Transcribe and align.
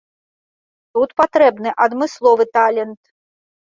Тут 0.97 1.13
патрэбны 1.23 1.77
адмысловы 1.87 2.43
талент. 2.57 3.03